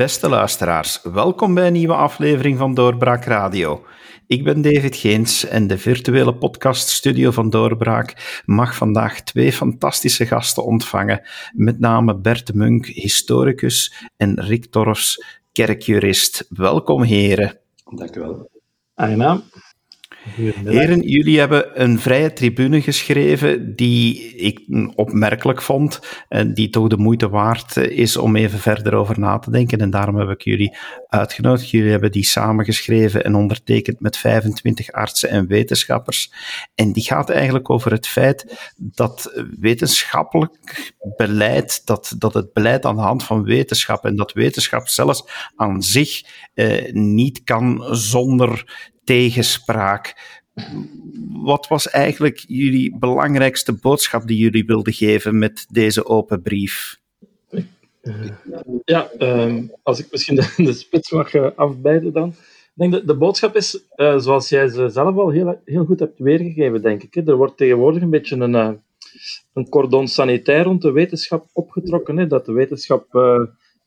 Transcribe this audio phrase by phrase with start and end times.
[0.00, 3.84] Beste luisteraars, welkom bij een nieuwe aflevering van Doorbraak Radio.
[4.26, 10.64] Ik ben David Geens en de virtuele podcaststudio van Doorbraak mag vandaag twee fantastische gasten
[10.64, 16.46] ontvangen, met name Bert Munk, historicus, en Rick Torfs, kerkjurist.
[16.48, 17.58] Welkom heren.
[17.94, 18.50] Dank u wel.
[18.94, 19.42] Aangenaam.
[20.64, 24.60] Heren, jullie hebben een vrije tribune geschreven die ik
[24.94, 29.50] opmerkelijk vond en die toch de moeite waard is om even verder over na te
[29.50, 29.78] denken.
[29.78, 31.70] En daarom heb ik jullie uitgenodigd.
[31.70, 36.32] Jullie hebben die samengeschreven en ondertekend met 25 artsen en wetenschappers.
[36.74, 42.96] En die gaat eigenlijk over het feit dat wetenschappelijk beleid, dat, dat het beleid aan
[42.96, 45.24] de hand van wetenschap en dat wetenschap zelfs
[45.56, 46.22] aan zich
[46.54, 48.64] eh, niet kan zonder
[49.04, 50.14] tegenspraak.
[51.42, 56.98] Wat was eigenlijk jullie belangrijkste boodschap die jullie wilden geven met deze open brief?
[58.84, 62.28] Ja, ehm, als ik misschien de, spits mag uh, afbijden dan.
[62.28, 66.00] Ik denk dat de boodschap is, uh, zoals jij ze zelf al heel, heel goed
[66.00, 67.14] hebt weergegeven, denk ik.
[67.14, 67.26] Hè.
[67.26, 68.70] Er wordt tegenwoordig een beetje een, uh,
[69.52, 72.16] een cordon sanitair rond de wetenschap opgetrokken.
[72.16, 72.26] Hè.
[72.26, 73.06] Dat de wetenschap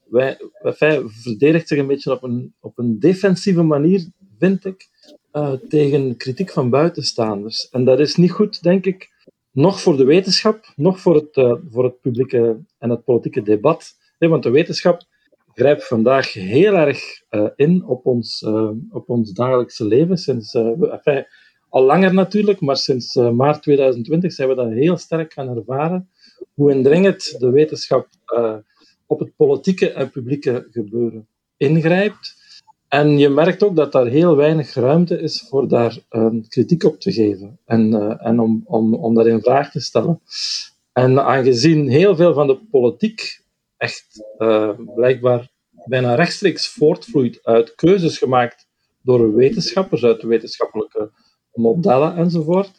[0.06, 4.06] wij, wij, verdedigt zich een beetje op een, op een defensieve manier,
[4.40, 4.90] vind ik.
[5.34, 7.70] Eh, tegen kritiek van buitenstaanders.
[7.70, 9.10] En dat is niet goed, denk ik,
[9.52, 13.92] nog voor de wetenschap, nog voor het, uh, voor het publieke en het politieke debat.
[14.18, 15.02] want de wetenschap
[15.54, 18.44] grijpt vandaag heel erg uh, in op ons,
[18.90, 20.18] op ons dagelijkse leven.
[20.18, 20.56] Sinds,
[21.70, 26.10] al langer natuurlijk, maar sinds maart 2020 zijn we dat heel sterk gaan ervaren.
[26.54, 28.08] Hoe indringend de wetenschap
[29.08, 32.43] op het politieke en publieke gebeuren ingrijpt.
[32.94, 37.00] En je merkt ook dat daar heel weinig ruimte is voor daar uh, kritiek op
[37.00, 40.22] te geven en, uh, en om, om, om dat in vraag te stellen.
[40.92, 43.42] En aangezien heel veel van de politiek
[43.78, 45.52] echt uh, blijkbaar
[45.86, 48.68] bijna rechtstreeks voortvloeit uit keuzes gemaakt
[49.02, 51.12] door wetenschappers, uit wetenschappelijke
[51.54, 52.72] modellen enzovoort,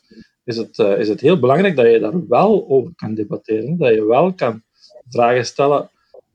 [0.44, 4.06] is het, is het heel belangrijk dat je daar wel over kan debatteren, dat je
[4.06, 4.62] wel kan
[5.08, 5.90] vragen stellen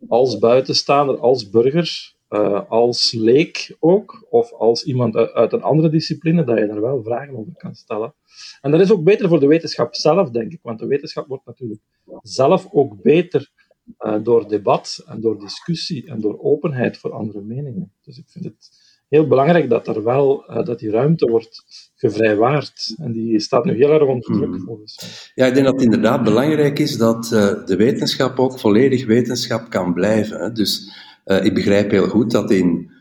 [0.08, 6.44] als buitenstaander, als burger, uh, als leek ook, of als iemand uit een andere discipline,
[6.44, 8.14] dat je daar wel vragen over kan stellen.
[8.62, 11.46] En dat is ook beter voor de wetenschap zelf, denk ik, want de wetenschap wordt
[11.46, 11.82] natuurlijk
[12.22, 13.52] zelf ook beter
[14.00, 17.92] uh, door debat en door discussie en door openheid voor andere meningen.
[18.02, 18.70] Dus ik vind het
[19.08, 21.64] heel belangrijk dat er wel uh, dat die ruimte wordt
[21.96, 22.96] gevrijwaard.
[22.98, 24.66] En die staat nu heel erg onder druk, hmm.
[24.66, 25.10] volgens mij.
[25.36, 29.70] Ja, ik denk dat het inderdaad belangrijk is dat uh, de wetenschap ook volledig wetenschap
[29.70, 30.40] kan blijven.
[30.40, 30.52] Hè.
[30.52, 30.92] Dus
[31.30, 32.92] uh, ik begrijp heel goed dat in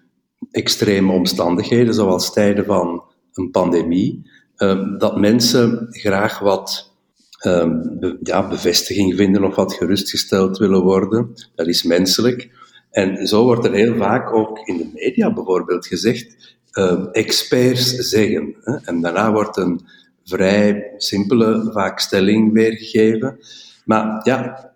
[0.51, 3.03] extreme omstandigheden, zoals tijden van
[3.33, 6.87] een pandemie, uh, dat mensen graag wat
[7.43, 11.35] be ja, bevestiging vinden of wat gerustgesteld willen worden.
[11.55, 12.51] Dat is menselijk.
[12.91, 16.57] En zo wordt er heel vaak ook in de media bijvoorbeeld gezegd,
[17.13, 18.55] experts zeggen.
[18.61, 18.77] Hè?
[18.77, 19.81] En daarna wordt een
[20.25, 23.39] vrij simpele vaak stelling weergegeven.
[23.85, 24.68] Maar ja,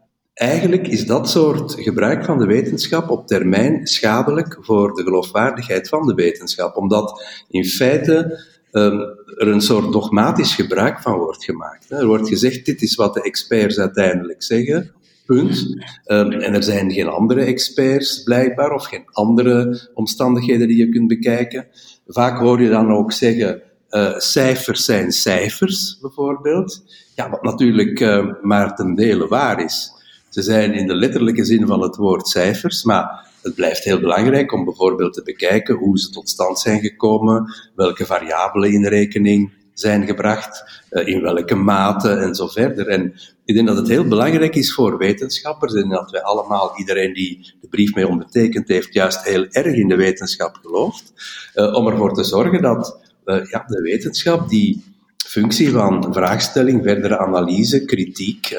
[0.43, 6.07] Eigenlijk is dat soort gebruik van de wetenschap op termijn schadelijk voor de geloofwaardigheid van
[6.07, 9.01] de wetenschap, omdat in feite um,
[9.37, 11.91] er een soort dogmatisch gebruik van wordt gemaakt.
[11.91, 14.93] Er wordt gezegd, dit is wat de experts uiteindelijk zeggen,
[15.27, 15.67] punt.
[16.07, 21.09] Um, en er zijn geen andere experts blijkbaar, of geen andere omstandigheden die je kunt
[21.09, 21.67] bekijken.
[22.07, 26.83] Vaak hoor je dan ook zeggen, uh, cijfers zijn cijfers, bijvoorbeeld.
[27.15, 30.01] Ja, wat natuurlijk uh, maar ten dele waar is.
[30.33, 34.53] Ze zijn in de letterlijke zin van het woord cijfers, maar het blijft heel belangrijk
[34.53, 40.07] om bijvoorbeeld te bekijken hoe ze tot stand zijn gekomen, welke variabelen in rekening zijn
[40.07, 42.89] gebracht, eh, in welke mate en zo verder.
[42.89, 47.13] En ik denk dat het heel belangrijk is voor wetenschappers en dat wij allemaal, iedereen
[47.13, 51.13] die de brief mee ondertekend heeft, juist heel erg in de wetenschap gelooft,
[51.55, 54.85] uh, om ervoor te zorgen dat uh, ja, de wetenschap die
[55.17, 58.57] functie van vraagstelling, verdere analyse, kritiek,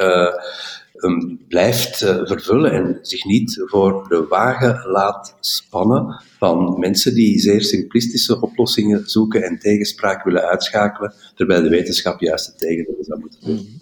[1.48, 7.64] blijft uh, vervullen en zich niet voor de wagen laat spannen van mensen die zeer
[7.64, 13.40] simplistische oplossingen zoeken en tegenspraak willen uitschakelen, terwijl de wetenschap juist het tegendeel zou moeten
[13.42, 13.82] doen.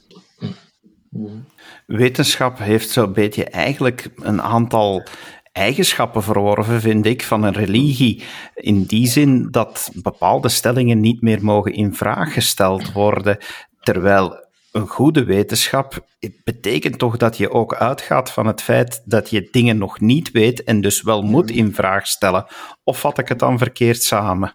[1.88, 5.04] Wetenschap heeft zo'n beetje eigenlijk een aantal
[5.52, 8.24] eigenschappen verworven, vind ik, van een religie.
[8.56, 13.38] In die zin dat bepaalde stellingen niet meer mogen in vraag gesteld worden,
[13.80, 14.41] terwijl
[14.72, 16.06] een goede wetenschap
[16.44, 20.64] betekent toch dat je ook uitgaat van het feit dat je dingen nog niet weet
[20.64, 22.46] en dus wel moet in vraag stellen.
[22.84, 24.54] Of vat ik het dan verkeerd samen?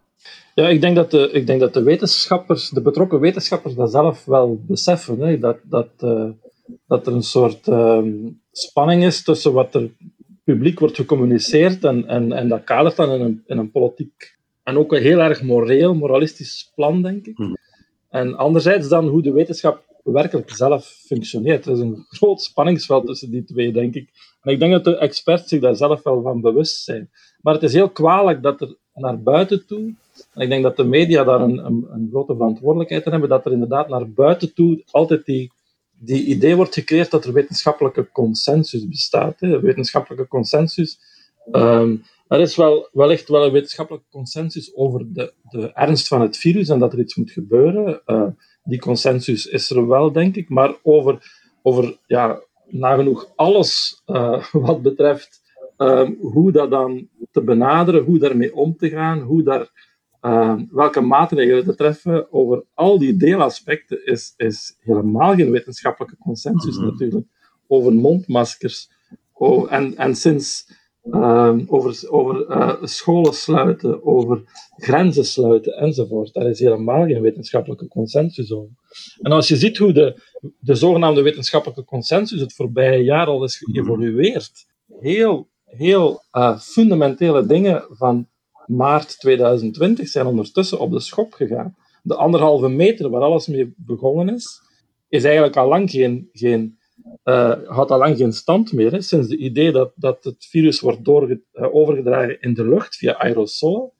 [0.55, 4.25] Ja, ik denk dat de, ik denk dat de wetenschappers, de betrokken wetenschappers, dat zelf
[4.25, 5.21] wel beseffen.
[5.21, 5.39] Hè?
[5.39, 6.29] Dat, dat, uh,
[6.87, 8.03] dat er een soort uh,
[8.53, 9.91] spanning is tussen wat er
[10.45, 14.79] publiek wordt gecommuniceerd en, en, en dat kadert dan in een, in een politiek en
[14.79, 17.37] ook een heel erg moreel, moralistisch plan, denk ik.
[17.37, 17.57] Hmm.
[18.11, 21.67] En anderzijds dan hoe de wetenschap werkelijk zelf functioneert.
[21.67, 24.09] Er is een groot spanningsveld tussen die twee, denk ik.
[24.43, 27.11] En ik denk dat de experts zich daar zelf wel van bewust zijn.
[27.41, 29.95] Maar het is heel kwalijk dat er naar buiten toe,
[30.35, 31.59] en ik denk dat de media daar een,
[31.93, 35.53] een, grote verantwoordelijkheid in hebben, dat er inderdaad naar buiten toe altijd die,
[35.99, 39.41] die idee wordt gecreëerd dat er wetenschappelijke consensus bestaat.
[39.41, 39.61] Hè.
[39.61, 40.99] Wetenschappelijke consensus.
[41.53, 46.37] Um, er is wel, wellicht wel een wetenschappelijke consensus over de, de ernst van het
[46.37, 48.01] virus en dat er iets moet gebeuren.
[48.07, 48.27] Uh,
[48.67, 50.49] die consensus is er wel, denk ik.
[50.49, 51.19] Maar over,
[51.63, 55.43] over ja, nagenoeg alles uh, wat betreft
[55.79, 61.01] uh, hoe dat dan te benaderen, hoe daarmee om te gaan, hoe daar, uh, welke
[61.01, 66.87] maatregelen te treffen, over al die deelaspecten is, is helemaal geen wetenschappelijke consensus mhm.
[66.87, 67.27] natuurlijk.
[67.67, 68.91] Over mondmaskers.
[69.33, 70.69] Oh, en, en sinds
[71.11, 74.43] Ehm, over over uh, scholen sluiten, over
[74.77, 76.33] grenzen sluiten enzovoort.
[76.33, 78.71] Daar is helemaal geen wetenschappelijke consensus over.
[79.21, 80.23] En als je ziet hoe de,
[80.59, 84.67] de zogenaamde wetenschappelijke consensus het voorbije jaar al is geëvolueerd,
[85.01, 88.29] heel, heel uh, fundamentele dingen van
[88.67, 91.77] maart 2020 zijn ondertussen op de schop gegaan.
[92.03, 94.61] De anderhalve meter waar alles mee begonnen is,
[95.09, 96.79] is eigenlijk al lang geen, geen
[97.67, 98.93] had al lang geen stand meer.
[98.93, 103.19] Hè, sinds het idee dat, dat het virus wordt uh, overgedragen in de lucht via
[103.19, 103.91] aerosolen.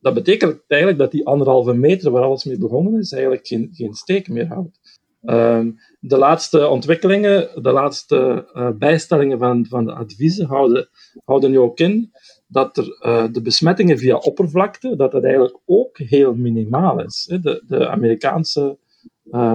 [0.00, 3.94] Dat betekent eigenlijk dat die anderhalve meter waar alles mee begonnen is, eigenlijk geen, geen
[3.94, 5.02] steek meer houdt.
[5.22, 5.66] Uh,
[6.00, 10.88] de laatste ontwikkelingen, de laatste uh, bijstellingen van, van de adviezen houden,
[11.24, 12.12] houden nu ook in
[12.46, 12.84] dat er,
[13.32, 17.24] de besmettingen via oppervlakte, dat dat eigenlijk ook heel minimaal is.
[17.42, 18.78] De, de Amerikaanse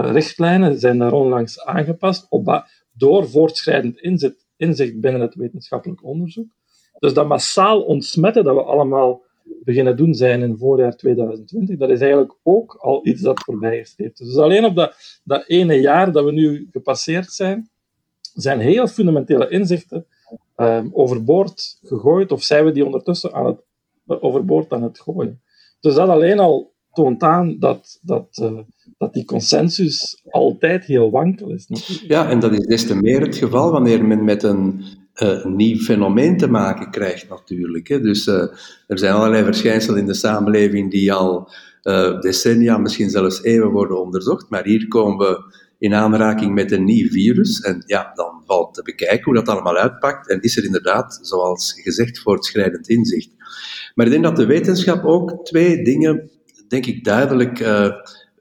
[0.00, 2.64] richtlijnen zijn daar onlangs aangepast op,
[3.00, 6.48] door voortschrijdend inzicht, inzicht binnen het wetenschappelijk onderzoek.
[6.98, 9.22] Dus dat massaal ontsmetten dat we allemaal
[9.64, 14.20] beginnen doen zijn in voorjaar 2020, dat is eigenlijk ook al iets dat voorbij gestreefd
[14.20, 14.26] is.
[14.26, 17.68] Dus alleen op dat, dat ene jaar dat we nu gepasseerd zijn,
[18.34, 20.06] zijn heel fundamentele inzichten
[20.56, 23.60] um, overboord gegooid, of zijn we die ondertussen aan het,
[24.22, 25.42] overboord aan het gooien.
[25.80, 28.58] Dus dat alleen al toont aan dat, dat, uh,
[28.98, 32.00] dat die consensus altijd heel wankel is.
[32.06, 34.84] Ja, en dat is des te meer het geval wanneer men met een
[35.22, 37.88] uh, nieuw fenomeen te maken krijgt, natuurlijk.
[37.88, 38.00] Hè.
[38.00, 38.34] Dus uh,
[38.86, 41.50] er zijn allerlei verschijnselen in de samenleving die al
[42.20, 47.08] decennia, misschien zelfs eeuwen worden onderzocht, maar hier komen we in aanraking met een nieuw
[47.08, 47.60] virus.
[47.60, 50.28] En ja, dan valt te bekijken hoe dat allemaal uitpakt.
[50.28, 53.30] En is er inderdaad, zoals gezegd, voortschrijdend inzicht.
[53.94, 56.30] Maar ik denk dat de wetenschap ook twee dingen
[56.70, 57.90] denk ik, duidelijk uh,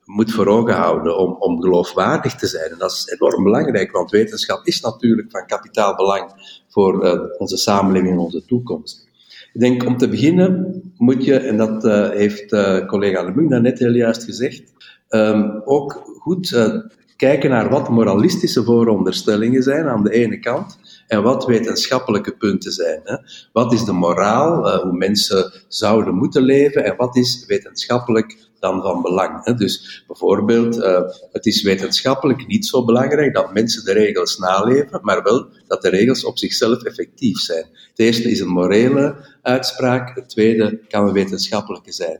[0.06, 2.72] moet voor ogen houden om, om geloofwaardig te zijn.
[2.72, 6.32] En dat is enorm belangrijk, want wetenschap is natuurlijk van kapitaal belang
[6.68, 9.08] voor uh, onze samenleving en onze toekomst.
[9.54, 12.56] Ik denk om te beginnen moet je, en dat uh, heeft
[12.86, 14.74] collega Lemuna net heel juist gezegd,
[15.10, 16.70] um, ook goed
[17.16, 20.78] kijken naar wat moralistische vooronderstellingen zijn aan de ene kant
[21.10, 23.02] en wat wetenschappelijke punten zijn.
[23.04, 23.16] Hè.
[23.52, 28.82] Wat is de moraal, uh, hoe mensen zouden moeten leven en wat is wetenschappelijk dan
[28.82, 29.46] van belang.
[29.46, 29.54] Hè.
[29.54, 35.24] Dus bijvoorbeeld, uh, het is wetenschappelijk niet zo belangrijk dat mensen de regels naleven, maar
[35.24, 37.66] wel dat de regels op zichzelf effectief zijn.
[37.90, 42.20] Het eerste is een morele uitspraak, het tweede kan een wetenschappelijke zijn.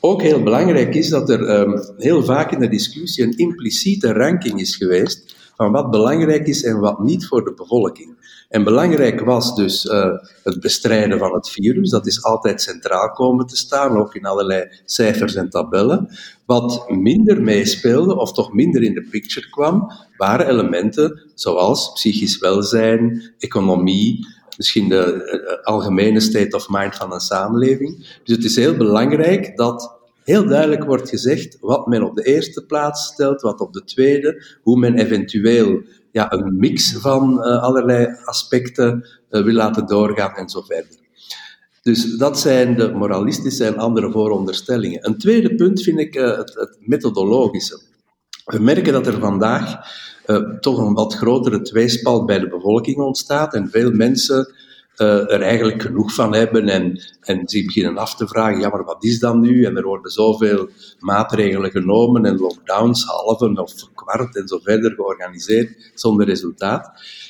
[0.00, 4.60] Ook heel belangrijk is dat er um, heel vaak in de discussie een impliciete ranking
[4.60, 8.17] is geweest van wat belangrijk is en wat niet voor de bevolking.
[8.48, 11.90] En belangrijk was dus uh, het bestrijden van het virus.
[11.90, 16.08] Dat is altijd centraal komen te staan, ook in allerlei cijfers en tabellen.
[16.46, 23.32] Wat minder meespeelde, of toch minder in de picture kwam, waren elementen zoals psychisch welzijn,
[23.38, 24.26] economie,
[24.56, 28.20] misschien de uh, algemene state of mind van een samenleving.
[28.24, 32.66] Dus het is heel belangrijk dat heel duidelijk wordt gezegd wat men op de eerste
[32.66, 35.82] plaats stelt, wat op de tweede, hoe men eventueel
[36.18, 40.96] ja, een mix van uh, allerlei aspecten uh, wil laten doorgaan en zo verder.
[41.82, 45.06] Dus dat zijn de moralistische en andere vooronderstellingen.
[45.06, 47.80] Een tweede punt vind ik uh, het, het, methodologische.
[48.44, 49.96] We merken dat er vandaag
[50.60, 54.54] toch een wat grotere tweespalt bij de bevolking ontstaat en veel mensen
[54.98, 58.84] uh, er eigenlijk genoeg van hebben en, en zich beginnen af te vragen, ja, maar
[58.84, 59.64] wat is dat nu?
[59.64, 65.90] En er worden zoveel maatregelen genomen en lockdowns, halven of kwart en zo verder georganiseerd,
[65.94, 66.86] zonder resultaat.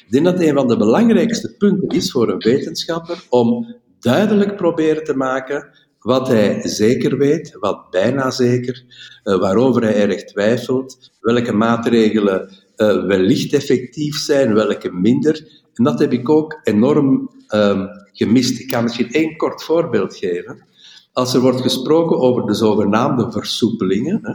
[0.07, 5.05] Ik denk dat een van de belangrijkste punten is voor een wetenschapper om duidelijk proberen
[5.05, 8.85] te maken wat hij zeker weet, wat bijna zeker,
[9.25, 15.99] uh, waarover hij erg twijfelt, welke maatregelen uh, wellicht effectief zijn, welke minder, En dat
[15.99, 18.61] heb ik ook enorm ehm, gemist.
[18.61, 20.67] Ik kan misschien één kort voorbeeld geven.
[21.13, 24.33] Als er wordt gesproken over de zogenaamde versoepelingen, hè,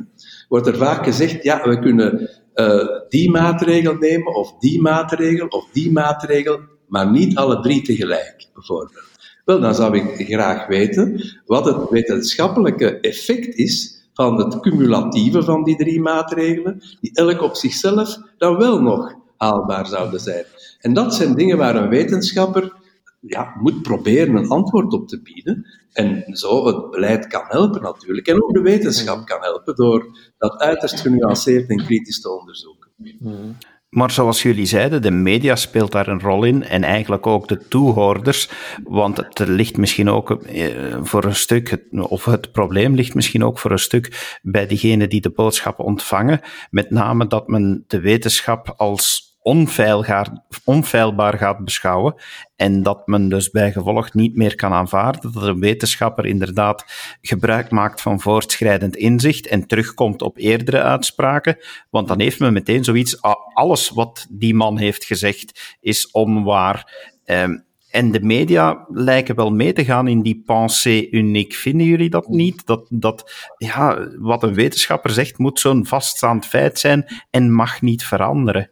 [0.47, 5.69] wordt er vaak gezegd, ja, we kunnen uh, die maatregel nemen, of die maatregel, of
[5.71, 9.11] die maatregel, maar niet alle drie tegelijk, bijvoorbeeld.
[9.45, 15.63] Wel, dan zou ik graag weten wat het wetenschappelijke effect is van het cumulatieve van
[15.63, 20.45] die drie maatregelen, die elk op zichzelf dan wel nog haalbaar zouden zijn.
[20.79, 22.73] En dat zijn dingen waar een wetenschapper
[23.19, 25.65] ja, moet proberen een antwoord op te bieden.
[25.91, 28.27] En zo het beleid kan helpen natuurlijk.
[28.27, 32.91] En ook de wetenschap kan helpen door dat uiterst genuanceerd en kritisch te onderzoeken.
[33.93, 37.67] Maar zoals jullie zeiden, de media speelt daar een rol in en eigenlijk ook de
[37.67, 38.49] toehoorders.
[38.83, 43.59] Want het ligt misschien ook eh, voor een stuk, of het probleem ligt misschien ook
[43.59, 46.41] voor een stuk bij diegenen die de boodschap ontvangen.
[46.69, 49.32] Met name dat men de wetenschap als
[50.63, 52.15] onfeilbaar gaat beschouwen.
[52.55, 56.85] En dat men dus bij gevolg niet meer kan aanvaarden dat een wetenschapper inderdaad
[57.21, 61.57] gebruik maakt van voortschrijdend inzicht en terugkomt op eerdere uitspraken.
[61.89, 63.21] Want dan heeft men meteen zoiets,
[63.53, 67.11] alles wat die man heeft gezegd is onwaar.
[67.25, 67.57] Ehm,
[67.93, 71.57] en de media lijken wel mee te gaan in die pensée unique.
[71.57, 72.65] Vinden jullie dat niet?
[72.65, 78.03] Dat, dat ja, wat een wetenschapper zegt moet zo'n vaststaand feit zijn en mag niet
[78.03, 78.71] veranderen.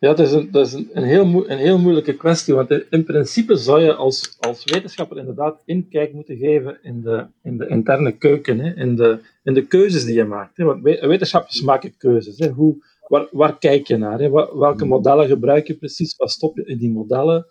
[0.00, 3.04] Ja, dat is, een, dat is een, een, heel, een heel moeilijke kwestie, want in
[3.04, 8.12] principe zou je als, als wetenschapper inderdaad inkijk moeten geven in de, in de interne
[8.12, 10.56] keuken, hè, in, de, in de keuzes die je maakt.
[10.56, 10.64] Hè.
[10.64, 12.38] Want wetenschappers maken keuzes.
[12.38, 12.48] Hè.
[12.48, 12.76] Hoe,
[13.08, 14.20] waar, waar kijk je naar?
[14.20, 14.30] Hè?
[14.58, 16.16] Welke modellen gebruik je precies?
[16.16, 17.46] Wat stop je in die modellen?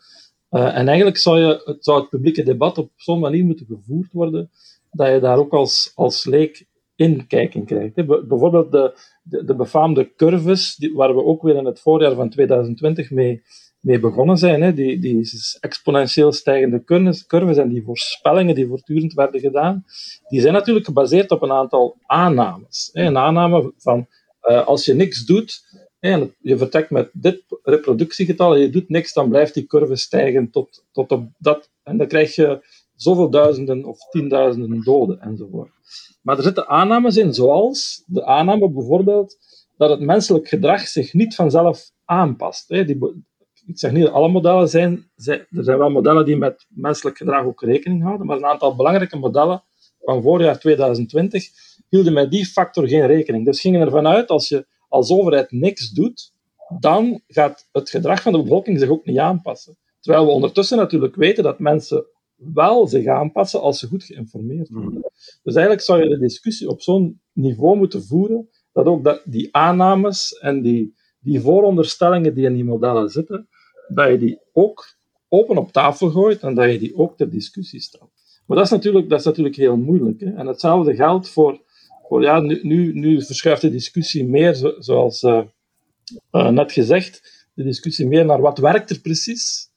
[0.51, 4.11] Uh, en eigenlijk zou, je, het, zou het publieke debat op zo'n manier moeten gevoerd
[4.11, 4.49] worden
[4.91, 6.65] dat je daar ook als, als leek
[6.97, 7.95] inkijken krijgt.
[8.27, 13.11] Bijvoorbeeld de, de, de befaamde curves, waar we ook weer in het voorjaar van 2020
[13.11, 13.41] mee,
[13.79, 14.61] mee begonnen zijn.
[14.61, 14.73] Hè.
[14.73, 16.83] Die, die exponentieel stijgende
[17.27, 19.85] curves, en die voorspellingen die voortdurend werden gedaan,
[20.27, 22.89] die zijn natuurlijk gebaseerd op een aantal aannames.
[22.93, 23.03] Hè.
[23.03, 24.07] Een aanname van
[24.43, 25.65] uh, als je niks doet,
[25.99, 30.49] en je vertrekt met dit reproductiegetal en je doet niks, dan blijft die curve stijgen
[30.49, 31.69] tot, tot op dat.
[31.83, 32.59] En dan krijg je
[32.97, 35.71] zoveel duizenden of tienduizenden doden enzovoort.
[36.21, 39.37] Maar er zitten aannames in, zoals de aanname bijvoorbeeld
[39.77, 42.67] dat het menselijk gedrag zich niet vanzelf aanpast.
[42.67, 43.25] Die,
[43.65, 47.45] ik zeg niet dat alle modellen zijn, er zijn wel modellen die met menselijk gedrag
[47.45, 49.63] ook rekening houden, maar een aantal belangrijke modellen
[49.99, 51.45] van voorjaar 2020
[51.89, 53.45] hielden met die factor geen rekening.
[53.45, 56.33] Dus gingen ervan uit, als je als overheid niks doet,
[56.79, 59.77] dan gaat het gedrag van de bevolking zich ook niet aanpassen.
[59.99, 62.05] Terwijl we ondertussen natuurlijk weten dat mensen
[62.37, 64.93] wel zich aanpassen als ze goed geïnformeerd worden.
[64.93, 65.09] Mm.
[65.43, 69.55] Dus eigenlijk zou je de discussie op zo'n niveau moeten voeren dat ook dat die
[69.55, 73.47] aannames en die, die vooronderstellingen die in die modellen zitten,
[73.87, 74.95] dat je die ook
[75.29, 78.11] open op tafel gooit en dat je die ook ter discussie stelt.
[78.45, 80.19] Maar dat is natuurlijk, dat is natuurlijk heel moeilijk.
[80.19, 80.33] Hè?
[80.33, 81.61] En hetzelfde geldt voor,
[82.07, 85.43] voor ja, nu, nu, nu verschuift de discussie meer, zoals uh,
[86.31, 89.69] uh, net gezegd, de discussie meer naar wat werkt er precies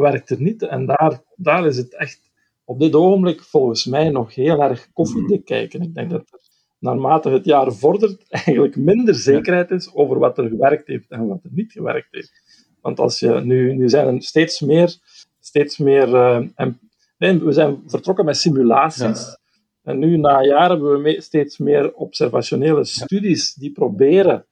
[0.00, 0.62] werkt er niet.
[0.62, 2.30] En daar, daar is het echt
[2.64, 5.82] op dit ogenblik volgens mij nog heel erg koffiedik kijken.
[5.82, 6.40] Ik denk dat er
[6.78, 11.44] naarmate het jaar vordert eigenlijk minder zekerheid is over wat er gewerkt heeft en wat
[11.44, 12.32] er niet gewerkt heeft.
[12.80, 14.96] Want als je, nu, nu zijn er steeds meer,
[15.40, 16.46] steeds meer uh,
[17.16, 19.36] en, we zijn vertrokken met simulaties.
[19.82, 24.46] En nu na jaren hebben we steeds meer observationele studies die proberen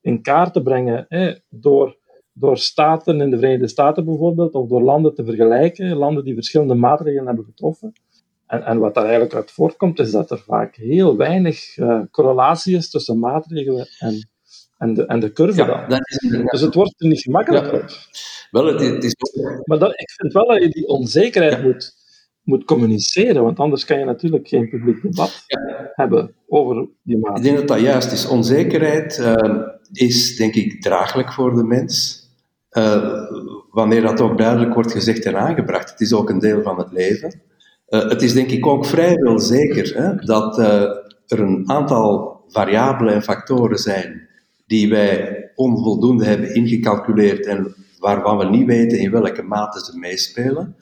[0.00, 1.06] in kaart te brengen
[1.48, 1.96] door
[2.38, 6.74] door staten in de Verenigde Staten bijvoorbeeld, of door landen te vergelijken, landen die verschillende
[6.74, 7.92] maatregelen hebben getroffen.
[8.46, 12.76] En, en wat daar eigenlijk uit voortkomt, is dat er vaak heel weinig uh, correlatie
[12.76, 14.28] is tussen maatregelen en,
[14.78, 15.98] en, de, en de curve ja, dan.
[16.50, 17.94] Dus het wordt er niet gemakkelijker ja.
[18.50, 19.14] Wel, het, het is...
[19.64, 21.94] Maar dat, ik vind wel dat je die onzekerheid moet,
[22.42, 25.44] moet communiceren, want anders kan je natuurlijk geen publiek debat
[25.94, 27.36] hebben over die maatregelen.
[27.36, 28.26] Ik denk dat dat juist is.
[28.26, 29.62] Onzekerheid uh,
[29.92, 32.24] is, denk ik, draaglijk voor de mens.
[32.76, 33.22] Uh,
[33.70, 35.90] wanneer dat ook duidelijk wordt gezegd en aangebracht.
[35.90, 37.40] Het is ook een deel van het leven.
[37.88, 40.82] Uh, het is denk ik ook vrijwel zeker hè, dat uh,
[41.26, 44.28] er een aantal variabelen en factoren zijn
[44.66, 50.76] die wij onvoldoende hebben ingecalculeerd en waarvan we niet weten in welke mate ze meespelen.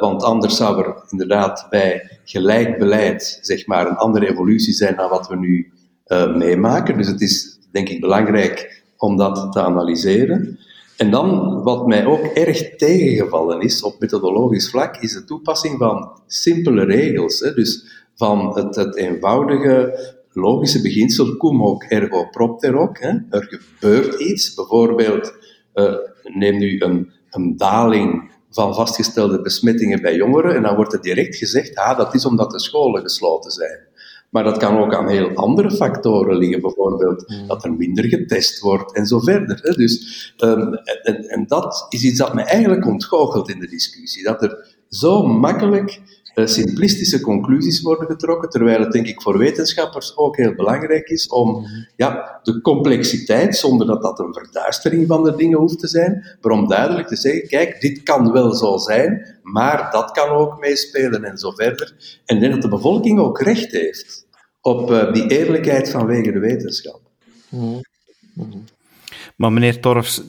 [0.00, 5.10] want anders zou er inderdaad bij gelijk beleid zeg maar, een andere evolutie zijn dan
[5.10, 5.72] wat we nu
[6.36, 6.96] meemaken.
[6.96, 10.58] Dus het is denk ik belangrijk om dat te analyseren.
[10.98, 16.20] En dan, wat mij ook erg tegengevallen is op methodologisch vlak, is de toepassing van
[16.26, 17.40] simpele regels.
[17.40, 17.54] Hè?
[17.54, 19.98] Dus van het, het eenvoudige,
[20.32, 22.98] logische beginsel, cum hoc ergo propter hoc.
[22.98, 23.08] Hè?
[23.30, 25.34] Er gebeurt iets, bijvoorbeeld,
[25.74, 30.54] uh, neem nu een een daling van vastgestelde besmettingen bij jongeren.
[30.54, 33.86] En dan wordt er direct gezegd, ah, dat is omdat de scholen gesloten zijn.
[34.30, 37.46] Maar dat kan ook aan heel andere factoren liggen, bijvoorbeeld hmm.
[37.46, 39.58] dat er minder getest wordt en zo verder.
[39.62, 39.72] Hè.
[39.72, 44.22] Dus, um, en, en, dat is iets dat me eigenlijk ontgoochelt in de discussie.
[44.22, 46.00] Dat er zo makkelijk
[46.46, 51.54] simplistische conclusies worden getrokken, terwijl het denk ik voor wetenschappers ook heel belangrijk is om
[51.54, 51.86] hmm.
[51.96, 56.52] ja, de complexiteit, zonder dat dat een verduistering van de dingen hoeft te zijn, maar
[56.52, 61.24] om duidelijk te zeggen, kijk, dit kan wel zo zijn, maar dat kan ook meespelen
[61.24, 62.18] en zo verder.
[62.24, 64.26] En denk dat de bevolking ook recht heeft
[64.60, 67.00] op uh, die eerlijkheid vanwege de wetenschap.
[67.48, 67.80] Mm
[69.38, 70.22] maar meneer Torfs,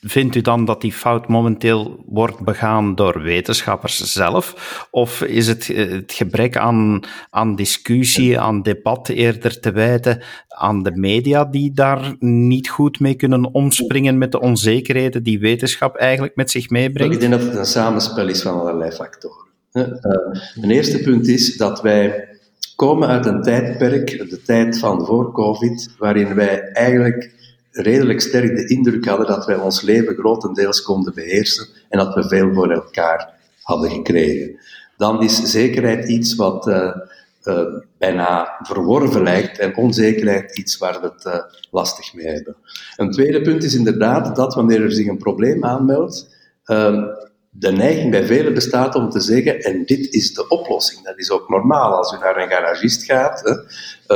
[0.00, 4.86] vindt u dan dat die fout momenteel wordt begaan door wetenschappers zelf?
[4.90, 10.82] Of is het, eh, het gebrek aan, aan discussie, aan debat eerder te wijten aan
[10.82, 16.36] de media die daar niet goed mee kunnen omspringen met de onzekerheden die wetenschap eigenlijk
[16.36, 17.14] met zich meebrengt?
[17.14, 19.44] Ik denk dat het een samenspel is van allerlei factoren.
[19.72, 22.28] Een eerste punt is dat wij
[22.76, 27.34] komen uit een tijdperk, de tijd van voor COVID, waarin wij eigenlijk
[27.76, 32.28] redelijk sterk de indruk hadden dat wij ons leven grotendeels konden beheersen en dat we
[32.28, 34.58] veel voor elkaar hadden gekregen.
[34.96, 36.96] Dan is zekerheid iets wat uh,
[37.44, 37.62] uh,
[37.98, 41.40] bijna verworven lijkt en onzekerheid iets waar we het uh,
[41.70, 42.56] lastig mee hebben.
[42.96, 46.28] Een tweede punt is inderdaad dat wanneer er zich een probleem aanmeldt,
[46.64, 47.04] ehm,
[47.58, 51.04] de neiging bij velen bestaat om te zeggen, en dit is de oplossing.
[51.04, 51.96] Dat is ook normaal.
[51.96, 53.54] Als u naar een garagist gaat, hè,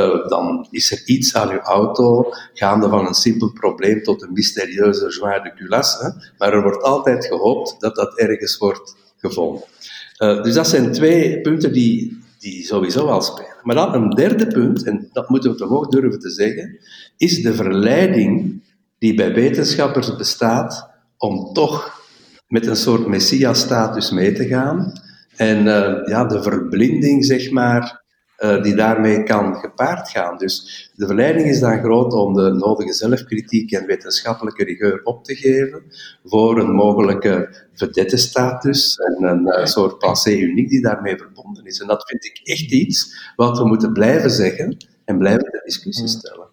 [0.00, 4.32] uh, dan is er iets aan uw auto, gaande van een simpel probleem tot een
[4.32, 6.32] mysterieuze joie de culasse.
[6.38, 9.64] Maar er wordt altijd gehoopt dat dat ergens wordt gevonden.
[10.18, 13.56] Uh, dus dat zijn twee punten die, die sowieso al spelen.
[13.62, 16.78] Maar dan een derde punt, en dat moeten we toch ook durven te zeggen,
[17.16, 18.62] is de verleiding
[18.98, 21.99] die bij wetenschappers bestaat om toch
[22.50, 24.92] met een soort messias-status mee te gaan.
[25.36, 28.04] En uh, ja, de verblinding, zeg maar,
[28.38, 30.38] uh, die daarmee kan gepaard gaan.
[30.38, 35.34] Dus de verleiding is dan groot om de nodige zelfkritiek en wetenschappelijke rigeur op te
[35.34, 35.82] geven
[36.24, 41.80] voor een mogelijke vedette-status en een uh, soort pensée uniek die daarmee verbonden is.
[41.80, 46.08] En dat vind ik echt iets wat we moeten blijven zeggen en blijven de discussie
[46.08, 46.49] stellen.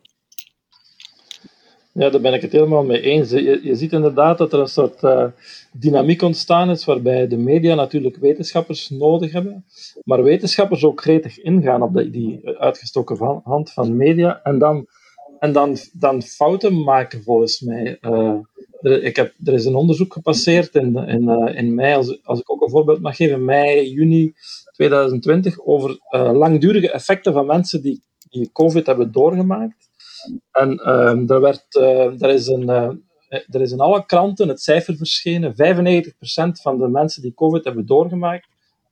[1.97, 3.29] Ja, daar ben ik het helemaal mee eens.
[3.29, 5.25] Je, je ziet inderdaad dat er een soort uh,
[5.71, 9.65] dynamiek ontstaan is, waarbij de media natuurlijk wetenschappers nodig hebben,
[10.03, 14.87] maar wetenschappers ook gretig ingaan op die, uitgestoken van, hand van media en dan,
[15.39, 17.97] en dan, dan fouten maken, volgens mij.
[18.01, 18.35] Uh,
[18.81, 22.39] er, ik heb, er is een onderzoek gepasseerd in, in, uh, in mei, als, als
[22.39, 24.33] ik ook een voorbeeld mag geven, mei, juni
[24.71, 29.86] 2020, over langdurige effecten van mensen die, die COVID hebben doorgemaakt.
[30.51, 32.89] En uh, er, werd, uh, er, is een, uh,
[33.29, 35.51] er is in alle kranten het cijfer verschenen.
[35.51, 35.53] 95%
[36.61, 38.47] van de mensen die COVID hebben doorgemaakt,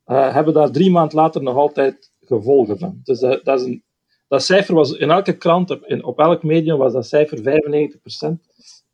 [0.06, 3.00] uh, hebben daar drie maanden later nog altijd gevolgen van.
[3.04, 3.84] Dus dat, is een,
[4.28, 7.42] dat cijfer was in elke krant, in, op elk medium was dat cijfer 95%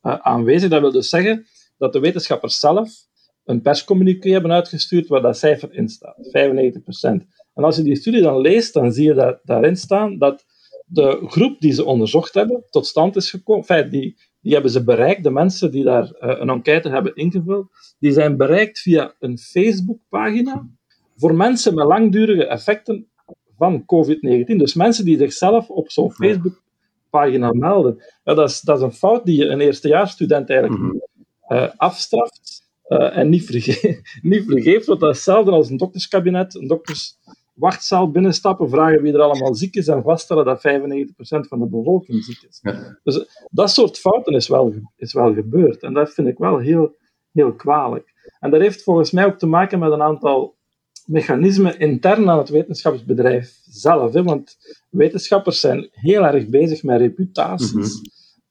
[0.00, 0.70] aanwezig.
[0.70, 2.90] Dat wil dus zeggen dat de wetenschappers zelf
[3.44, 6.16] een perscommuniqué hebben uitgestuurd waar dat cijfer in staat.
[6.16, 7.26] 95%.
[7.55, 10.44] En als je die studie dan leest, dan zie je dat, daarin staan dat
[10.92, 14.85] de groep die ze onderzocht hebben tot stand is gekomen, enfin, die, die hebben ze
[14.85, 17.66] bereikt, de mensen die daar uh, een enquête hebben ingevuld,
[17.98, 20.68] die zijn bereikt via een Facebookpagina
[21.16, 23.07] voor mensen met langdurige effecten
[23.57, 24.57] van COVID-19.
[24.57, 28.02] Dus mensen die zichzelf op zo'n Facebookpagina melden.
[28.24, 31.11] Ja, dat, is, dat is een fout die je een eerstejaarsstudent eigenlijk
[31.48, 34.87] uh, afstraft uh, en niet, verge niet vergeeft.
[34.87, 37.16] Want dat is hetzelfde als een dokterskabinet, een dokters
[37.62, 42.25] wachtzaal binnenstappen, vragen wie er allemaal ziek is en vaststellen dat 95% van de bevolking
[42.25, 42.61] ziek is.
[43.03, 45.83] Dus dat soort fouten is wel, is wel gebeurd.
[45.83, 46.96] En dat vind ik wel heel,
[47.33, 48.12] heel kwalijk.
[48.40, 50.57] En dat heeft volgens mij ook te maken met een aantal
[51.07, 54.12] mechanismen intern aan het wetenschapsbedrijf zelf.
[54.12, 54.22] Hè?
[54.22, 54.57] Want
[54.90, 58.01] wetenschappers zijn heel erg bezig met reputaties,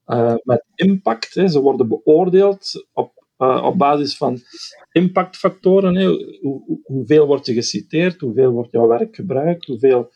[0.04, 0.20] mhm.
[0.20, 1.34] uh, met impact.
[1.34, 1.48] Hè?
[1.48, 3.11] Ze worden beoordeeld op
[3.42, 4.40] uh, op basis van
[4.92, 6.04] impactfactoren.
[6.42, 10.12] Hoe, hoeveel wordt je geciteerd, hoeveel wordt jouw werk gebruikt, hoeveel,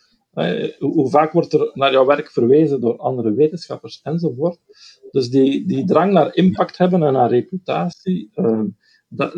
[0.80, 4.60] hoe, vaak wordt er naar jouw werk verwezen door andere wetenschappers enzovoort.
[5.12, 8.62] Dus die, die drang naar impact hebben en naar reputatie, uh,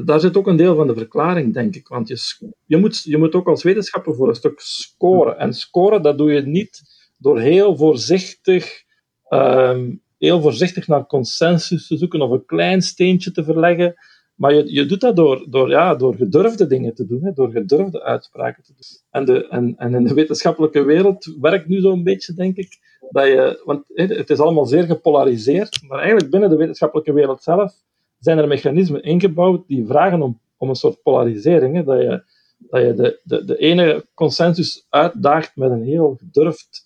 [0.06, 1.88] daar zit ook een deel van de verklaring, denk ik.
[1.88, 2.18] Want je,
[2.66, 5.38] je, moet, je moet ook als wetenschapper voor een stuk scoren.
[5.38, 6.82] En scoren, dat doe je niet
[7.18, 8.84] door heel voorzichtig
[9.30, 13.96] um, heel voorzichtig naar consensus te zoeken of een klein steentje te verleggen.
[14.36, 17.52] Maar je, je doet dat door, door, ja, door gedurfde dingen te doen, hè, door
[17.52, 18.86] gedurfde uitspraken te doen.
[19.10, 23.26] En, de, en, en in de wetenschappelijke wereld werkt nu zo'n beetje, denk ik, dat
[23.26, 27.74] je, want het is allemaal zeer gepolariseerd, maar eigenlijk binnen de wetenschappelijke wereld zelf
[28.20, 31.76] zijn er mechanismen ingebouwd die vragen om, om een soort polarisering.
[31.76, 32.24] Hè, dat je,
[32.58, 36.84] dat je de, de, de ene consensus uitdaagt met een heel gedurfd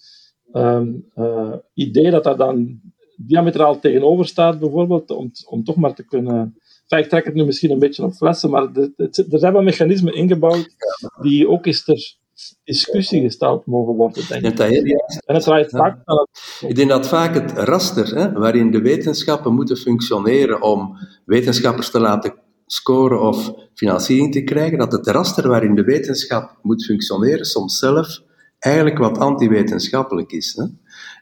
[0.52, 2.82] ehm, eh, idee dat daar dan
[3.28, 6.56] diametraal tegenover staat, bijvoorbeeld, om, om toch maar te kunnen.
[6.88, 10.14] Enfin, ik trek het nu misschien een beetje op flessen, maar er zijn wel mechanismen
[10.14, 10.76] ingebouwd
[11.22, 12.16] die ook eens ter
[12.64, 14.60] discussie gesteld mogen worden, denk ik.
[15.26, 15.98] En het draait vaak
[16.68, 22.00] Ik denk dat vaak het raster hè, waarin de wetenschappen moeten functioneren om wetenschappers te
[22.00, 22.34] laten
[22.66, 28.22] scoren of financiering te krijgen, dat het raster waarin de wetenschap moet functioneren soms zelf
[28.60, 30.54] eigenlijk wat antiwetenschappelijk is.
[30.56, 30.66] Hè.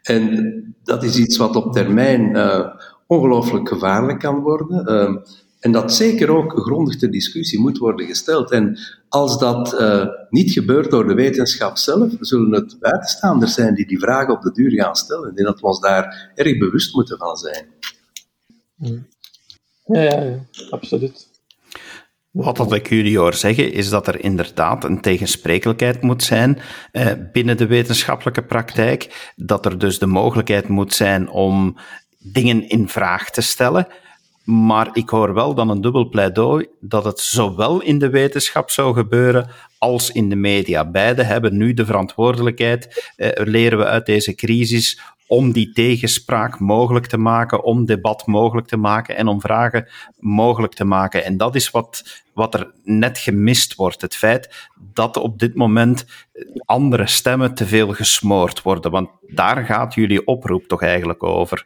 [0.03, 2.67] En dat is iets wat op termijn uh,
[3.07, 4.91] ongelooflijk gevaarlijk kan worden.
[4.93, 5.21] Uh,
[5.59, 8.51] en dat zeker ook grondig ter discussie moet worden gesteld.
[8.51, 13.87] En als dat uh, niet gebeurt door de wetenschap zelf, zullen het buitenstaanders zijn die
[13.87, 15.35] die vragen op de duur gaan stellen.
[15.35, 17.67] Denk dat we ons daar erg bewust moeten van zijn.
[19.85, 21.28] Ja, ja absoluut.
[22.31, 26.59] Wat dat ik jullie hoor zeggen, is dat er inderdaad een tegensprekelijkheid moet zijn
[26.91, 29.31] eh, binnen de wetenschappelijke praktijk.
[29.35, 31.77] Dat er dus de mogelijkheid moet zijn om
[32.19, 33.87] dingen in vraag te stellen.
[34.43, 38.93] Maar ik hoor wel dan een dubbel pleidooi dat het zowel in de wetenschap zou
[38.93, 40.89] gebeuren als in de media.
[40.89, 47.05] Beide hebben nu de verantwoordelijkheid, eh, leren we uit deze crisis, om die tegenspraak mogelijk
[47.05, 49.87] te maken, om debat mogelijk te maken en om vragen
[50.17, 51.25] mogelijk te maken.
[51.25, 54.01] En dat is wat, wat er net gemist wordt.
[54.01, 56.05] Het feit dat op dit moment
[56.65, 58.91] andere stemmen te veel gesmoord worden.
[58.91, 61.65] Want daar gaat jullie oproep toch eigenlijk over.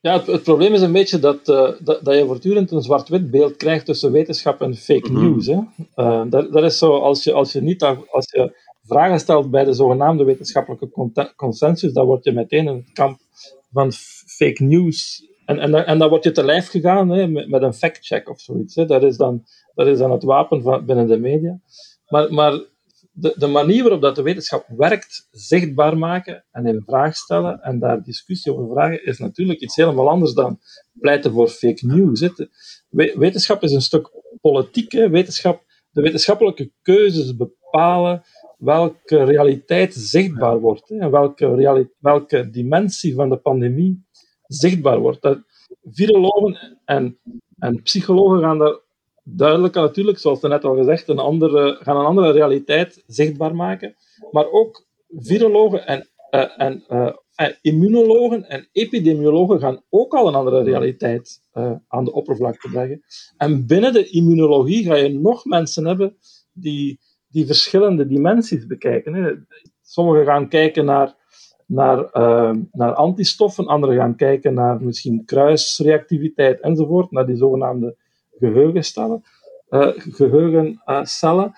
[0.00, 3.56] Ja, het, probleem is een beetje dat, uh, dat, dat, je voortdurend een zwart-wit beeld
[3.56, 5.22] krijgt tussen wetenschap en fake mhm.
[5.22, 5.46] news.
[5.46, 5.58] Hè.
[5.96, 8.52] Uh, dat, dat, is zo, als je, als je niet als je
[8.90, 13.18] vragen stelt bij de zogenaamde wetenschappelijke consensus, dan word je meteen in het kamp
[13.72, 13.92] van
[14.26, 15.28] fake news.
[15.44, 18.40] En, en, en dan word je te lijf gegaan hè, met, met een fact-check of
[18.40, 18.74] zoiets.
[18.74, 18.84] Hè.
[18.84, 21.60] Dat, is dan, dat is dan het wapen van, binnen de media.
[22.08, 22.60] Maar, maar
[23.12, 27.78] de, de manier waarop dat de wetenschap werkt, zichtbaar maken en in vraag stellen en
[27.78, 30.58] daar discussie over vragen, is natuurlijk iets helemaal anders dan
[31.00, 32.30] pleiten voor fake news.
[33.14, 34.92] Wetenschap is een stuk politiek.
[34.92, 38.22] Wetenschap, de wetenschappelijke keuzes bepalen
[38.60, 44.04] welke realiteit zichtbaar wordt en welke, welke dimensie van de pandemie
[44.46, 45.22] zichtbaar wordt.
[45.22, 45.38] Dat,
[45.82, 47.18] virologen en,
[47.58, 48.78] en psychologen gaan daar
[49.22, 53.94] duidelijk natuurlijk, zoals net al gezegd, een andere, gaan een andere realiteit zichtbaar maken.
[54.30, 57.12] Maar ook virologen en, uh, en uh,
[57.60, 63.02] immunologen en epidemiologen gaan ook al een andere realiteit uh, aan de oppervlakte brengen.
[63.36, 66.16] En binnen de immunologie ga je nog mensen hebben
[66.52, 69.14] die, die verschillende dimensies bekijken.
[69.14, 69.32] Hè.
[69.82, 71.14] Sommigen gaan kijken naar,
[71.66, 72.08] naar,
[72.72, 77.96] naar antistoffen, anderen gaan kijken naar misschien kruisreactiviteit enzovoort, naar die zogenaamde
[78.38, 79.22] geheugencellen.
[79.70, 81.52] Uh, geheugencellen.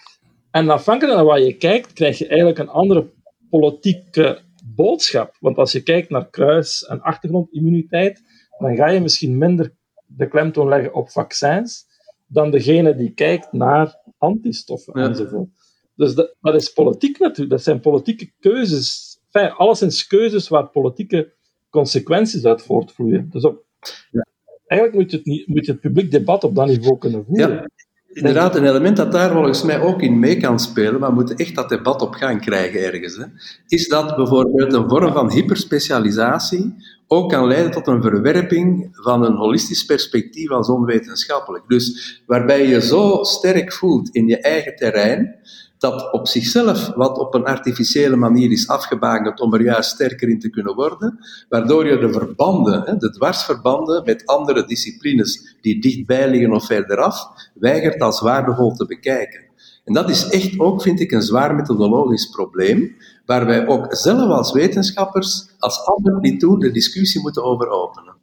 [0.51, 3.11] En afhankelijk van waar je kijkt, krijg je eigenlijk een andere
[3.51, 5.37] politieke boodschap.
[5.41, 8.23] Want als je kijkt naar kruis- en achtergrondimmuniteit,
[8.59, 9.75] dan ga je misschien minder
[10.07, 11.87] de klemtoon leggen op vaccins
[12.27, 15.49] dan degene die kijkt naar antistoffen enzovoort.
[15.95, 17.51] Dus dat, dat, is politiek natuurlijk.
[17.51, 19.19] Dat zijn politieke keuzes.
[19.31, 21.33] Enfin, alleszins keuzes waar politieke
[21.71, 23.29] consequenties uit voortvloeien.
[23.31, 23.65] Dus op,
[24.11, 24.27] ja
[24.73, 27.51] eigenlijk moet je, het, niet, moet je het publiek debat op dat niveau kunnen voeren.
[27.51, 27.69] Ja,
[28.13, 31.37] inderdaad, een element dat daar volgens mij ook in mee kan spelen, maar we moeten
[31.37, 33.25] echt dat debat op gang krijgen ergens, hè,
[33.67, 36.75] is dat bijvoorbeeld een vorm van hyperspecialisatie
[37.07, 41.65] ook kan leiden tot een verwerping van een holistisch perspectief als onwetenschappelijk.
[41.69, 45.37] Dus waarbij je zo sterk voelt in je eigen terrein,
[45.83, 50.41] dat op zichzelf wat op een artificiële manier is afgebakend om er juist sterker in
[50.41, 51.19] te kunnen worden,
[51.49, 58.01] waardoor je de verbanden, de dwarsverbanden met andere disciplines die dichtbij liggen of verderaf, weigert
[58.01, 59.45] als waardevol te bekijken.
[59.85, 64.31] En dat is echt ook, vind ik, een zwaar methodologisch probleem, waar wij ook zelf
[64.31, 68.15] als wetenschappers, als anderen niet doen, de discussie moeten over openen.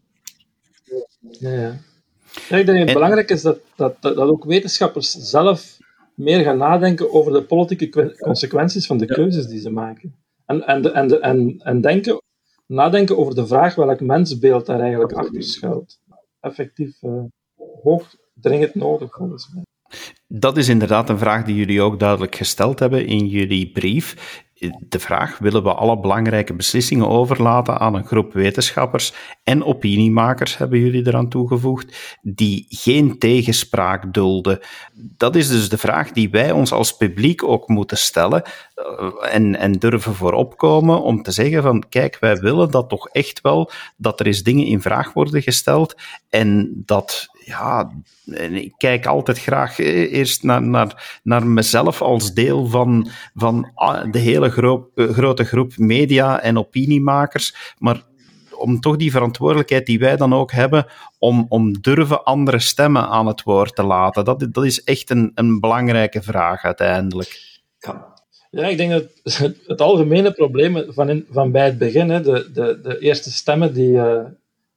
[1.39, 1.71] Ja, ja.
[2.57, 5.78] ik denk dat het belangrijk is dat, dat, dat ook wetenschappers zelf
[6.19, 10.15] meer gaan nadenken over de politieke consequenties van de keuzes die ze maken.
[10.45, 12.21] En, en, en, en, en denken,
[12.65, 15.99] nadenken over de vraag welk mensbeeld daar eigenlijk achter schuilt.
[16.39, 17.23] Effectief uh,
[17.83, 19.63] hoog dringend nodig, volgens mij.
[20.27, 24.43] Dat is inderdaad een vraag die jullie ook duidelijk gesteld hebben in jullie brief
[24.79, 30.79] de vraag: willen we alle belangrijke beslissingen overlaten aan een groep wetenschappers en opiniemakers, hebben
[30.79, 34.59] jullie eraan toegevoegd, die geen tegenspraak dulden?
[34.93, 39.55] Dat is dus de vraag die wij ons als publiek ook moeten stellen eh, en,
[39.55, 43.71] en durven voorop komen om te zeggen van kijk, wij willen dat toch echt wel,
[43.97, 45.95] dat er eens dingen in vraag worden gesteld
[46.29, 47.91] en dat ja,
[48.39, 54.19] ik kijk altijd graag eerst naar, naar, naar mezelf als deel van, van ah, de
[54.19, 54.49] hele
[54.95, 57.75] grote groep media en opiniemakers.
[57.77, 58.03] Maar
[58.55, 60.85] om toch die verantwoordelijkheid die wij dan ook hebben,
[61.17, 64.25] om, om durven andere stemmen aan het woord te laten.
[64.25, 67.59] Dat, dat is echt een, een belangrijke vraag uiteindelijk.
[67.79, 68.17] Ja.
[68.51, 69.03] Ja, ik denk dat
[69.65, 73.91] het, algemene probleem van, van bij het begin, hè, de, de, de eerste stemmen die,
[73.91, 74.21] uh,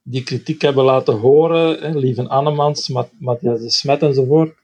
[0.03, 2.89] die kritiek hebben laten horen, hè, Lieven Annemans,
[3.19, 4.55] Matthias de Smet enzovoort.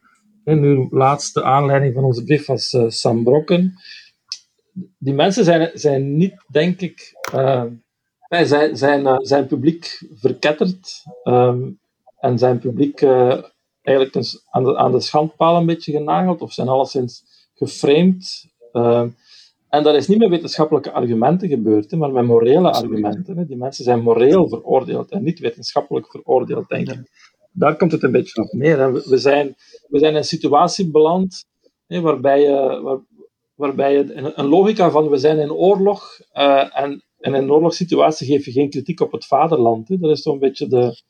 [0.44, 3.74] En nu laatste aanleiding van onze brief was uh, Sam Brokken.
[4.98, 7.64] Die mensen zijn, zijn niet, denk ik, uh,
[8.28, 11.78] zijn, zijn, uh, zijn publiek verketterd um,
[12.18, 13.02] en zijn publiek
[13.82, 17.24] eigenlijk aan de, aan de schandpaal een beetje genageld of zijn alleszins
[17.54, 19.08] geframed Ehm,
[19.68, 23.36] en dat is niet met wetenschappelijke argumenten gebeurd, maar met morele argumenten.
[23.36, 23.46] Hè.
[23.46, 27.10] Die mensen zijn moreel veroordeeld en niet wetenschappelijk veroordeeld, denk ik.
[27.52, 28.92] Daar komt het een beetje op neer.
[28.92, 29.54] We, zijn,
[29.88, 31.44] we zijn in een situatie beland
[31.86, 32.98] hè, waarbij je, waar,
[33.54, 38.44] waarbij je een, logica van we zijn in oorlog uh, en, in een oorlogssituatie geef
[38.44, 39.88] je geen kritiek op het vaderland.
[39.88, 39.98] Hè.
[39.98, 41.02] Dat is zo'n beetje de,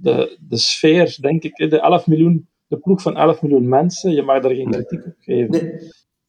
[0.00, 1.56] de, de sfeer, denk ik.
[1.56, 1.68] Hè.
[1.68, 5.16] De 11 miljoen de ploeg van 11 miljoen mensen, je mag daar geen kritiek op
[5.18, 5.80] geven.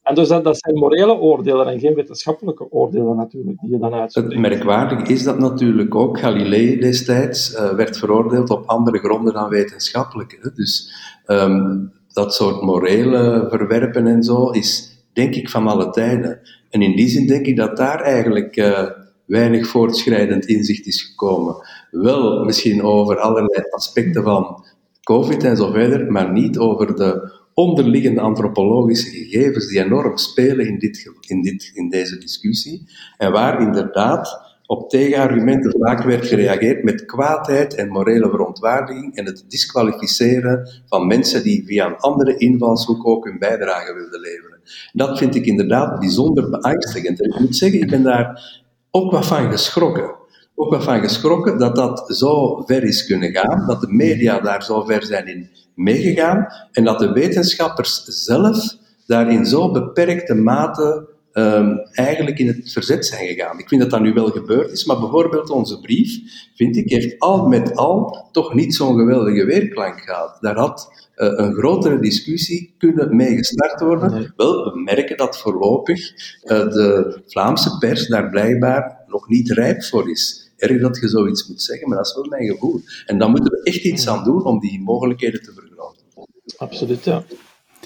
[0.06, 3.94] En dus dat, dat zijn morele oordelen en geen wetenschappelijke oordelen natuurlijk die je dan
[3.94, 4.32] uitspreekt.
[4.32, 9.50] Het merkwaardige is dat natuurlijk ook Galilei destijds uh, werd veroordeeld op andere gronden dan
[9.50, 10.38] wetenschappelijke.
[10.42, 10.50] Hè?
[10.54, 10.94] Dus
[11.28, 16.40] um, dat soort morele verwerpen en zo is denk ik van alle tijden.
[16.70, 18.90] En in die zin denk ik dat daar eigenlijk uh,
[19.26, 21.56] weinig voortschrijdend inzicht is gekomen.
[21.92, 24.66] Wel misschien over allerlei aspecten van
[25.04, 30.80] COVID en zo verder, maar niet over de onderliggende antropologische gegevens die enorm spelen in,
[30.80, 32.88] dit, in, dit, in deze discussie.
[33.18, 39.46] En waar inderdaad op tegenargumenten vaak werd gereageerd met kwaadheid en morele verontwaardiging en het
[39.48, 44.60] disqualificeren van mensen die via een andere invalshoek ook hun bijdrage wilden leveren.
[44.94, 47.22] Dat vind ik inderdaad bijzonder beangstigend.
[47.22, 48.60] En ik moet zeggen, ik ben daar
[48.92, 50.16] ook wat van geschrokken
[50.56, 54.64] ook wel van geschrokken dat dat zo ver is kunnen gaan, dat de media daar
[54.64, 61.08] zo ver zijn in meegegaan en dat de wetenschappers zelf daar in zo beperkte mate
[61.34, 63.60] um, eigenlijk in het verzet zijn gegaan.
[63.60, 66.20] Ik vind dat dat nu wel gebeurd is, maar bijvoorbeeld onze brief,
[66.56, 70.38] vind ik, heeft al met al toch niet zo'n geweldige weerklank gehad.
[70.42, 74.34] Daar had uh, een grotere discussie kunnen mee gestart worden.
[74.36, 80.10] Wel, we merken dat voorlopig uh, de Vlaamse pers daar blijkbaar nog niet rijp voor
[80.10, 82.82] is erg dat je zoiets moet zeggen, maar dat is wel mijn gevoel.
[83.06, 86.04] En dan moeten we echt iets aan doen om die mogelijkheden te vergroten.
[86.58, 87.24] Absoluut, ja.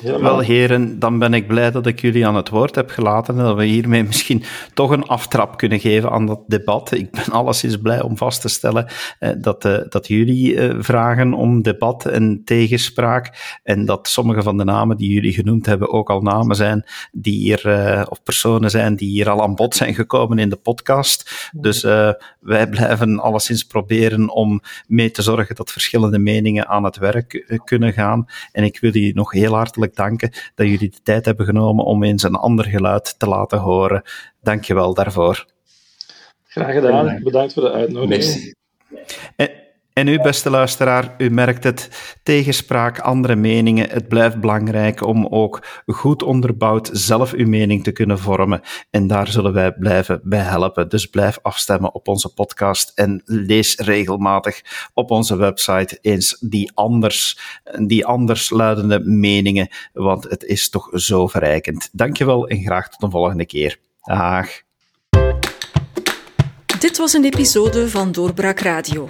[0.01, 3.43] Wel, heren, dan ben ik blij dat ik jullie aan het woord heb gelaten en
[3.43, 6.91] dat we hiermee misschien toch een aftrap kunnen geven aan dat debat.
[6.91, 8.87] Ik ben alleszins blij om vast te stellen
[9.19, 14.57] eh, dat, eh, dat jullie eh, vragen om debat en tegenspraak en dat sommige van
[14.57, 18.69] de namen die jullie genoemd hebben ook al namen zijn die hier, eh, of personen
[18.69, 21.49] zijn die hier al aan bod zijn gekomen in de podcast.
[21.51, 26.97] Dus eh, wij blijven alleszins proberen om mee te zorgen dat verschillende meningen aan het
[26.97, 28.25] werk eh, kunnen gaan.
[28.51, 32.03] En ik wil jullie nog heel hartelijk danken dat jullie de tijd hebben genomen om
[32.03, 34.03] eens een ander geluid te laten horen.
[34.41, 35.45] Dank je wel daarvoor.
[36.43, 37.19] Graag gedaan.
[37.23, 38.55] Bedankt voor de uitnodiging.
[39.99, 41.89] En u, beste luisteraar, u merkt het,
[42.23, 48.19] tegenspraak, andere meningen, het blijft belangrijk om ook goed onderbouwd zelf uw mening te kunnen
[48.19, 48.61] vormen.
[48.89, 50.89] En daar zullen wij blijven bij helpen.
[50.89, 54.61] Dus blijf afstemmen op onze podcast en lees regelmatig
[54.93, 57.39] op onze website eens die anders,
[57.85, 61.89] die anders luidende meningen, want het is toch zo verrijkend.
[61.91, 63.79] Dankjewel en graag tot een volgende keer.
[64.01, 64.47] Dag.
[66.79, 69.09] Dit was een episode van Doorbraak Radio